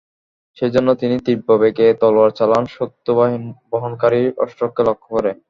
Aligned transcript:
সেজন্য 0.57 0.89
তিনি 1.01 1.15
তীব্রবেগে 1.25 1.87
তলোয়ার 2.01 2.31
চালান 2.37 2.63
শত্রুবহনকারী 2.75 4.21
অশ্বকে 4.43 4.81
লক্ষ্য 4.87 5.09
করে। 5.15 5.31